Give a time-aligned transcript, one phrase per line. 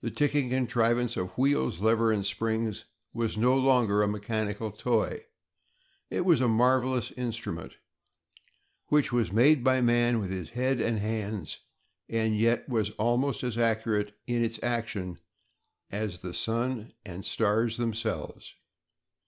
[0.00, 5.24] The ticking contrivance of wheels, levers, and springs was no longer a mechanical toy;
[6.10, 7.76] it was a marvelous instrument
[8.88, 11.60] which was made by man with his head and hands
[12.08, 15.18] and yet was almost as accurate in its action
[15.92, 18.56] as the sun and stars themselves.